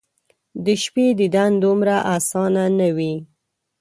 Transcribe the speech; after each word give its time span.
د 0.65 0.67
شپې 0.83 1.05
دیدن 1.19 1.51
دومره 1.63 1.95
اسانه 2.15 2.65
،نه 2.77 2.87
وي 2.97 3.13